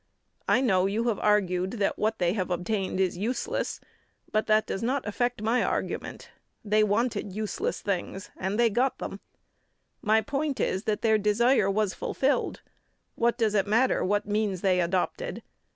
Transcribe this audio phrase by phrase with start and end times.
[0.47, 3.79] I know you have argued that what they have obtained is useless,
[4.31, 6.31] but that does not affect my argument.
[6.65, 9.19] They wanted useless things, and they got them.
[10.01, 12.61] My point is that their desire was fulfilled.
[13.13, 15.43] What does it matter what means they adopted?